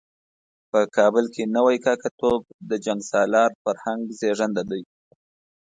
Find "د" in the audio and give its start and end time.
2.69-2.71